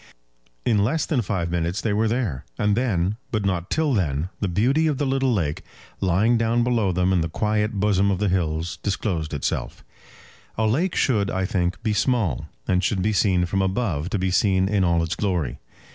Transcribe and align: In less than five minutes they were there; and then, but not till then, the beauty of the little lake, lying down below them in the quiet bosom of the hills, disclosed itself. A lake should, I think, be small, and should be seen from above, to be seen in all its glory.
In 0.65 0.83
less 0.83 1.05
than 1.05 1.21
five 1.21 1.51
minutes 1.51 1.79
they 1.79 1.93
were 1.93 2.07
there; 2.07 2.43
and 2.57 2.75
then, 2.75 3.17
but 3.29 3.45
not 3.45 3.69
till 3.69 3.93
then, 3.93 4.29
the 4.39 4.47
beauty 4.47 4.87
of 4.87 4.97
the 4.97 5.05
little 5.05 5.31
lake, 5.31 5.63
lying 5.99 6.39
down 6.39 6.63
below 6.63 6.91
them 6.91 7.13
in 7.13 7.21
the 7.21 7.29
quiet 7.29 7.73
bosom 7.73 8.09
of 8.09 8.17
the 8.17 8.27
hills, 8.27 8.77
disclosed 8.77 9.31
itself. 9.31 9.83
A 10.57 10.65
lake 10.65 10.95
should, 10.95 11.29
I 11.29 11.45
think, 11.45 11.83
be 11.83 11.93
small, 11.93 12.47
and 12.67 12.83
should 12.83 13.03
be 13.03 13.13
seen 13.13 13.45
from 13.45 13.61
above, 13.61 14.09
to 14.09 14.17
be 14.17 14.31
seen 14.31 14.67
in 14.67 14.83
all 14.83 15.03
its 15.03 15.13
glory. 15.13 15.59